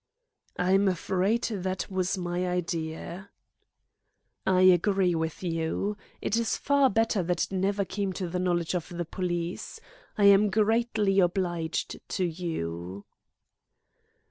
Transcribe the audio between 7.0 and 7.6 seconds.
that it